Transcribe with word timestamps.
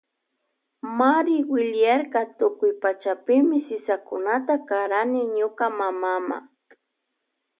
Mari 0.97 1.37
willarka 1.51 2.21
tukuy 2.37 2.71
pachami 2.81 3.57
sisakunata 3.67 4.53
karani 4.69 5.21
ñuka 5.35 5.65
mamama. 5.79 6.37